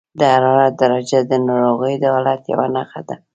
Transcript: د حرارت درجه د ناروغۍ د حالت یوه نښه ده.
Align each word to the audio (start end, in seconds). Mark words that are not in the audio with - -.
د 0.19 0.21
حرارت 0.33 0.73
درجه 0.81 1.19
د 1.25 1.33
ناروغۍ 1.47 1.95
د 1.99 2.03
حالت 2.13 2.41
یوه 2.51 2.67
نښه 2.75 3.01
ده. 3.07 3.15